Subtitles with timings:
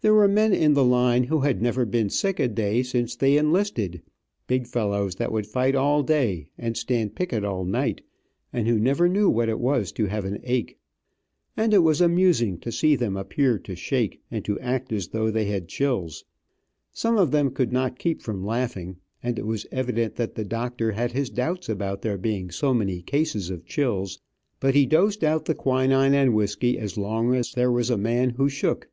[0.00, 3.36] There were men in the line who had never been sick a day since they
[3.36, 4.00] enlisted,
[4.46, 8.00] big fellows that would fight all day, and stand picket all night,
[8.54, 10.78] and who never knew what it was to have an ache.
[11.58, 15.30] And it was amusing to see them appear to shake, and to act as though
[15.30, 16.24] they had chills.
[16.90, 20.92] Some of them could not keep from laughing, and it was evident that the doctor
[20.92, 24.20] had his doubts about there being so many cases of chills,
[24.58, 28.30] but he dosed out the quinine and whisky as long as there was a man
[28.30, 28.88] who shook.